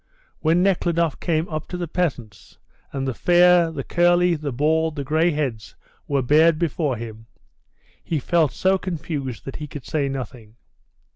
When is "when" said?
0.39-0.63